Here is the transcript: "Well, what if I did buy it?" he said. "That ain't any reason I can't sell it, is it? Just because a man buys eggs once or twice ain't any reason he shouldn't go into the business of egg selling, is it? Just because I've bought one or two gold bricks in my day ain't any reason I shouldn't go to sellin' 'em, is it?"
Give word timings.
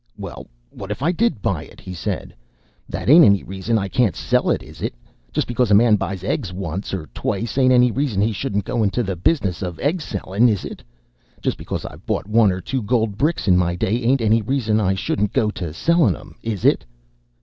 "Well, 0.17 0.47
what 0.71 0.89
if 0.89 1.03
I 1.03 1.11
did 1.11 1.43
buy 1.43 1.63
it?" 1.65 1.79
he 1.79 1.93
said. 1.93 2.33
"That 2.89 3.07
ain't 3.07 3.23
any 3.23 3.43
reason 3.43 3.77
I 3.77 3.87
can't 3.87 4.15
sell 4.15 4.49
it, 4.49 4.63
is 4.63 4.81
it? 4.81 4.95
Just 5.31 5.45
because 5.47 5.69
a 5.69 5.75
man 5.75 5.95
buys 5.95 6.23
eggs 6.23 6.51
once 6.51 6.91
or 6.91 7.05
twice 7.13 7.55
ain't 7.55 7.71
any 7.71 7.91
reason 7.91 8.19
he 8.19 8.31
shouldn't 8.31 8.63
go 8.65 8.81
into 8.81 9.03
the 9.03 9.15
business 9.15 9.61
of 9.61 9.77
egg 9.77 10.01
selling, 10.01 10.49
is 10.49 10.65
it? 10.65 10.81
Just 11.39 11.59
because 11.59 11.85
I've 11.85 12.07
bought 12.07 12.27
one 12.27 12.51
or 12.51 12.61
two 12.61 12.81
gold 12.81 13.15
bricks 13.15 13.47
in 13.47 13.55
my 13.57 13.75
day 13.75 14.01
ain't 14.01 14.21
any 14.21 14.41
reason 14.41 14.79
I 14.79 14.95
shouldn't 14.95 15.33
go 15.33 15.51
to 15.51 15.71
sellin' 15.71 16.15
'em, 16.15 16.33
is 16.41 16.65
it?" 16.65 16.83